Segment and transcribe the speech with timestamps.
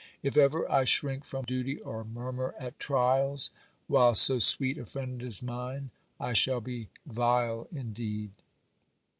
[0.23, 3.51] If ever I shrink from duty or murmur at trials,
[3.85, 8.31] while so sweet a friend is mine, I shall be vile indeed.